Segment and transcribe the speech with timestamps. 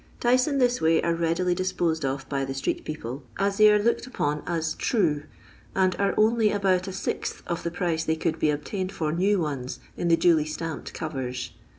[0.19, 3.77] Dice in this way are readily disposed of by the street people, as they are
[3.77, 5.25] looked upon ns" true,"
[5.75, 9.39] and are only about a sixth of the price they could be obtained for new
[9.39, 11.51] ones in the duly stamped corers.